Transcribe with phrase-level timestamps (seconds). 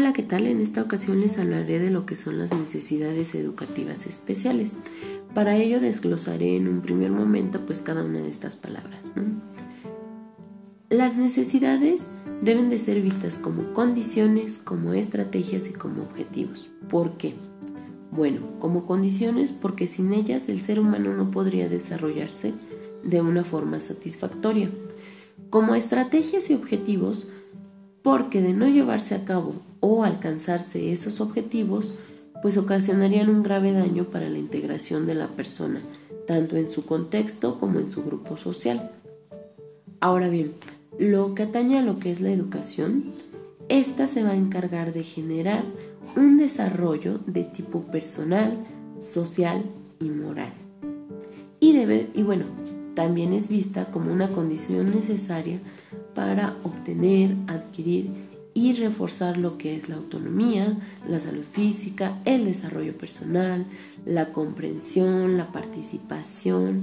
[0.00, 0.46] Hola, ¿qué tal?
[0.46, 4.74] En esta ocasión les hablaré de lo que son las necesidades educativas especiales.
[5.34, 9.00] Para ello desglosaré en un primer momento pues cada una de estas palabras.
[10.88, 12.02] Las necesidades
[12.40, 16.68] deben de ser vistas como condiciones, como estrategias y como objetivos.
[16.88, 17.34] ¿Por qué?
[18.12, 22.54] Bueno, como condiciones porque sin ellas el ser humano no podría desarrollarse
[23.02, 24.70] de una forma satisfactoria.
[25.50, 27.26] Como estrategias y objetivos
[28.08, 31.92] porque de no llevarse a cabo o alcanzarse esos objetivos,
[32.40, 35.82] pues ocasionarían un grave daño para la integración de la persona,
[36.26, 38.90] tanto en su contexto como en su grupo social.
[40.00, 40.52] Ahora bien,
[40.98, 43.04] lo que atañe a lo que es la educación,
[43.68, 45.62] esta se va a encargar de generar
[46.16, 48.56] un desarrollo de tipo personal,
[49.02, 49.62] social
[50.00, 50.54] y moral.
[51.60, 52.46] Y y bueno,
[52.94, 55.60] también es vista como una condición necesaria
[56.18, 58.10] para obtener, adquirir
[58.52, 60.76] y reforzar lo que es la autonomía,
[61.08, 63.64] la salud física, el desarrollo personal,
[64.04, 66.82] la comprensión, la participación,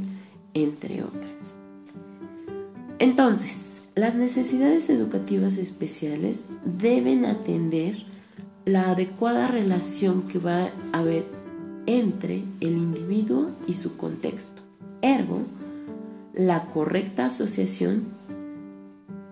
[0.53, 1.55] entre otras.
[2.97, 7.97] Entonces, las necesidades educativas especiales deben atender
[8.63, 11.25] la adecuada relación que va a haber
[11.87, 14.61] entre el individuo y su contexto.
[15.01, 15.41] Ergo,
[16.33, 18.05] la correcta asociación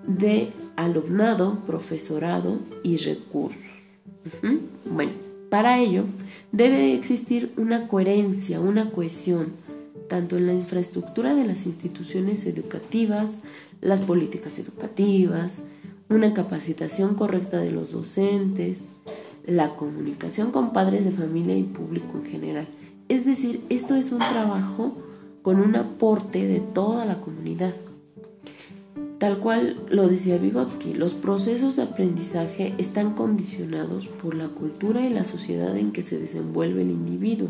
[0.07, 3.71] de alumnado, profesorado y recursos.
[4.85, 5.11] Bueno,
[5.49, 6.03] para ello
[6.51, 9.47] debe existir una coherencia, una cohesión,
[10.09, 13.39] tanto en la infraestructura de las instituciones educativas,
[13.81, 15.63] las políticas educativas,
[16.09, 18.89] una capacitación correcta de los docentes,
[19.45, 22.67] la comunicación con padres de familia y público en general.
[23.09, 24.95] Es decir, esto es un trabajo
[25.41, 27.73] con un aporte de toda la comunidad.
[29.23, 35.13] Tal cual lo decía Vygotsky, los procesos de aprendizaje están condicionados por la cultura y
[35.13, 37.47] la sociedad en que se desenvuelve el individuo,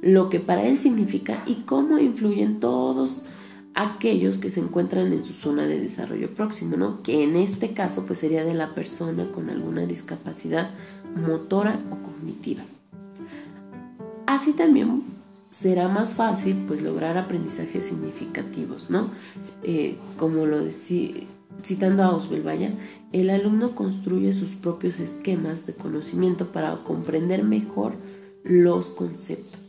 [0.00, 3.26] lo que para él significa y cómo influyen todos
[3.74, 7.02] aquellos que se encuentran en su zona de desarrollo próximo, ¿no?
[7.02, 10.70] Que en este caso pues sería de la persona con alguna discapacidad
[11.14, 12.62] motora o cognitiva.
[14.26, 15.02] Así también
[15.60, 19.10] será más fácil pues lograr aprendizajes significativos, ¿no?
[19.62, 21.14] Eh, como lo decía,
[21.62, 22.70] citando a Oswald vaya,
[23.12, 27.94] el alumno construye sus propios esquemas de conocimiento para comprender mejor
[28.44, 29.60] los conceptos.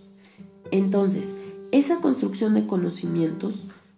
[0.72, 1.26] Entonces,
[1.72, 3.56] esa construcción de conocimientos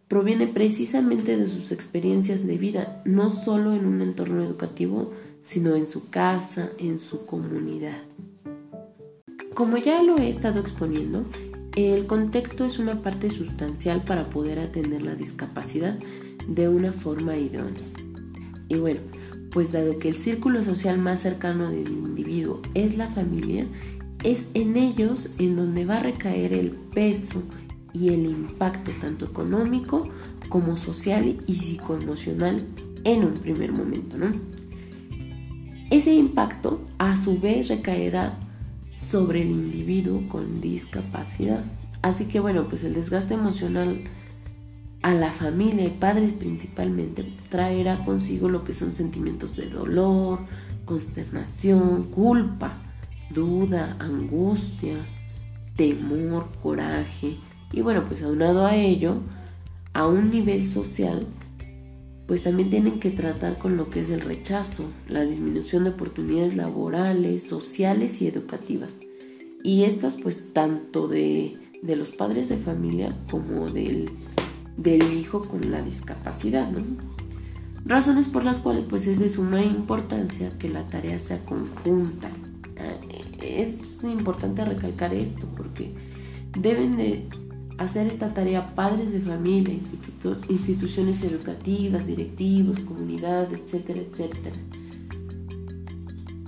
[0.08, 5.12] proviene precisamente de sus experiencias de vida, no solo en un entorno educativo,
[5.44, 7.98] sino en su casa, en su comunidad.
[9.54, 11.26] Como ya lo he estado exponiendo,
[11.88, 15.98] el contexto es una parte sustancial para poder atender la discapacidad
[16.48, 17.84] de una forma idónea.
[18.68, 19.00] Y bueno,
[19.52, 23.66] pues dado que el círculo social más cercano del individuo es la familia,
[24.24, 27.42] es en ellos en donde va a recaer el peso
[27.94, 30.08] y el impacto tanto económico
[30.50, 32.64] como social y psicoemocional
[33.04, 34.32] en un primer momento, ¿no?
[35.90, 38.38] Ese impacto a su vez recaerá
[39.10, 41.64] sobre el individuo con discapacidad.
[42.02, 44.00] Así que bueno, pues el desgaste emocional
[45.02, 50.40] a la familia y padres principalmente traerá consigo lo que son sentimientos de dolor,
[50.86, 52.74] consternación, culpa,
[53.30, 54.96] duda, angustia,
[55.76, 57.38] temor, coraje.
[57.72, 59.16] Y bueno, pues aunado a ello,
[59.94, 61.26] a un nivel social,
[62.30, 66.56] pues también tienen que tratar con lo que es el rechazo, la disminución de oportunidades
[66.56, 68.92] laborales, sociales y educativas.
[69.64, 74.12] Y estas pues tanto de, los padres de familia como del,
[74.78, 76.86] del hijo con la discapacidad, ¿no?
[77.84, 82.30] Razones por las cuales pues es de suma importancia que la tarea sea conjunta.
[83.42, 85.96] Es importante recalcar esto porque
[86.60, 87.26] deben de
[87.80, 89.74] hacer esta tarea padres de familia,
[90.50, 94.56] instituciones educativas, directivos, comunidad, etcétera, etcétera.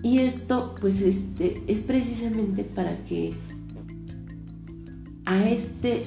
[0.03, 3.33] Y esto pues este, es precisamente para que
[5.25, 6.03] a este,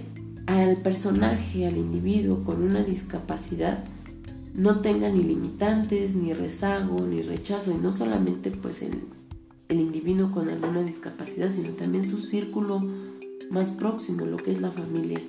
[0.47, 3.83] al personaje, al individuo con una discapacidad,
[4.55, 9.01] no tenga ni limitantes, ni rezago, ni rechazo, y no solamente pues el,
[9.69, 12.83] el individuo con alguna discapacidad, sino también su círculo
[13.51, 15.21] más próximo, lo que es la familia.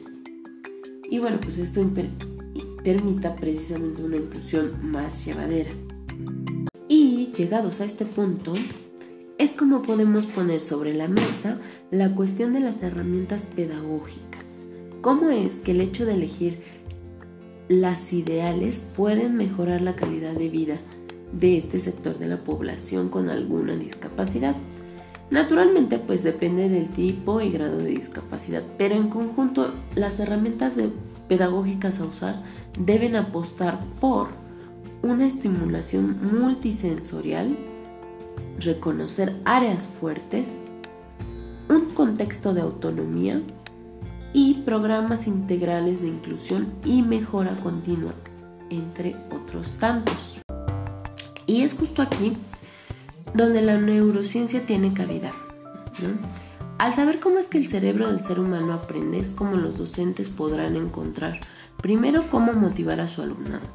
[1.10, 1.82] Y bueno, pues esto
[2.84, 5.72] permita precisamente una inclusión más llevadera.
[6.88, 8.54] Y llegados a este punto,
[9.38, 11.60] es como podemos poner sobre la mesa
[11.92, 14.66] la cuestión de las herramientas pedagógicas.
[15.02, 16.58] ¿Cómo es que el hecho de elegir
[17.68, 20.78] las ideales pueden mejorar la calidad de vida
[21.32, 24.56] de este sector de la población con alguna discapacidad.
[25.32, 30.74] Naturalmente, pues depende del tipo y grado de discapacidad, pero en conjunto las herramientas
[31.28, 32.36] pedagógicas a usar
[32.78, 34.28] deben apostar por
[35.02, 37.56] una estimulación multisensorial,
[38.60, 40.46] reconocer áreas fuertes,
[41.70, 43.42] un contexto de autonomía
[44.34, 48.14] y programas integrales de inclusión y mejora continua,
[48.70, 50.40] entre otros tantos.
[51.48, 52.34] Y es justo aquí
[53.36, 55.34] donde la neurociencia tiene cabida.
[56.78, 60.30] Al saber cómo es que el cerebro del ser humano aprende, es como los docentes
[60.30, 61.40] podrán encontrar
[61.82, 63.66] primero cómo motivar a su alumnado,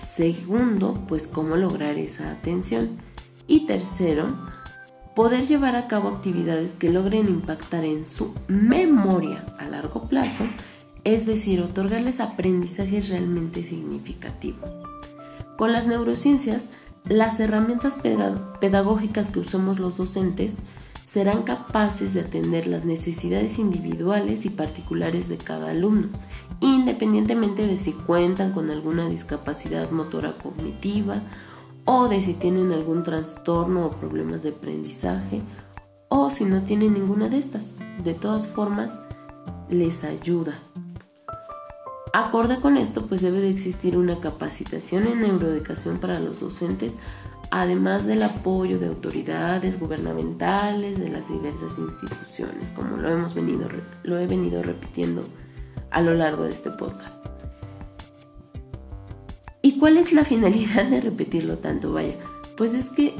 [0.00, 2.90] segundo, pues cómo lograr esa atención
[3.46, 4.26] y tercero,
[5.14, 10.44] poder llevar a cabo actividades que logren impactar en su memoria a largo plazo,
[11.04, 14.70] es decir, otorgarles aprendizajes realmente significativos.
[15.56, 16.70] Con las neurociencias,
[17.06, 17.96] las herramientas
[18.60, 20.58] pedagógicas que usamos los docentes
[21.06, 26.08] serán capaces de atender las necesidades individuales y particulares de cada alumno,
[26.60, 31.22] independientemente de si cuentan con alguna discapacidad motora cognitiva
[31.86, 35.40] o de si tienen algún trastorno o problemas de aprendizaje
[36.10, 37.70] o si no tienen ninguna de estas.
[38.04, 38.98] De todas formas,
[39.70, 40.58] les ayuda.
[42.12, 46.94] Acorde con esto, pues debe de existir una capacitación en neuroeducación para los docentes,
[47.50, 53.68] además del apoyo de autoridades gubernamentales, de las diversas instituciones, como lo hemos venido
[54.04, 55.24] lo he venido repitiendo
[55.90, 57.24] a lo largo de este podcast.
[59.62, 61.92] ¿Y cuál es la finalidad de repetirlo tanto?
[61.92, 62.14] Vaya,
[62.56, 63.14] pues es que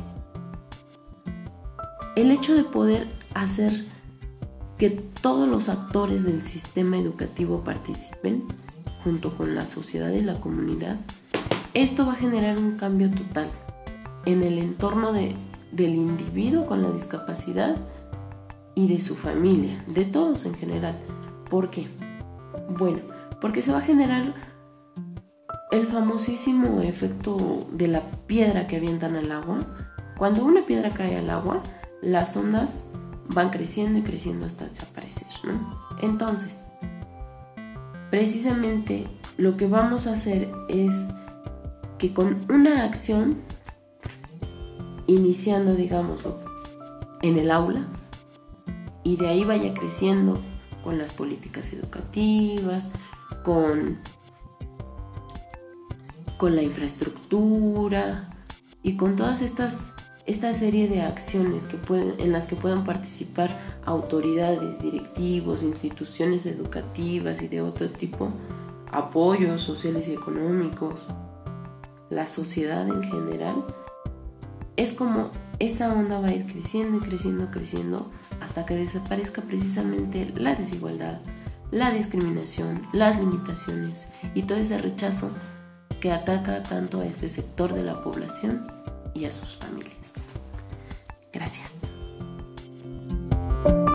[2.17, 3.85] el hecho de poder hacer
[4.79, 8.43] que todos los actores del sistema educativo participen,
[9.05, 10.97] junto con la sociedad y la comunidad,
[11.75, 13.49] esto va a generar un cambio total
[14.25, 15.35] en el entorno de,
[15.73, 17.77] del individuo con la discapacidad
[18.75, 20.97] y de su familia, de todos en general.
[21.51, 21.89] ¿Por qué?
[22.79, 23.01] Bueno,
[23.41, 24.35] porque se va a generar
[25.71, 29.59] el famosísimo efecto de la piedra que avientan al agua.
[30.17, 31.63] Cuando una piedra cae al agua,
[32.03, 32.85] las ondas
[33.29, 35.79] van creciendo y creciendo hasta desaparecer, ¿no?
[36.01, 36.68] Entonces,
[38.11, 39.07] precisamente
[39.37, 40.93] lo que vamos a hacer es
[41.99, 43.37] que con una acción,
[45.07, 46.21] iniciando, digamos,
[47.23, 47.87] en el aula,
[49.05, 50.41] y de ahí vaya creciendo
[50.85, 52.89] con las políticas educativas,
[53.45, 53.99] con,
[56.37, 58.31] con la infraestructura
[58.83, 59.93] y con todas estas
[60.29, 67.41] esta serie de acciones que pueden, en las que puedan participar autoridades, directivos, instituciones educativas
[67.41, 68.29] y de otro tipo,
[68.93, 70.95] apoyos sociales y económicos,
[72.11, 73.65] la sociedad en general,
[74.77, 75.31] es como
[75.61, 78.11] esa onda va a ir creciendo y creciendo, creciendo
[78.43, 81.21] hasta que desaparezca precisamente la desigualdad,
[81.71, 85.31] la discriminación, las limitaciones y todo ese rechazo
[86.03, 88.78] que ataca tanto a este sector de la población
[89.15, 90.28] y a sus familias.